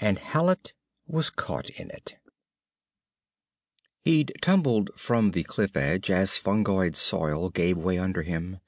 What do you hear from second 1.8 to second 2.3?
it.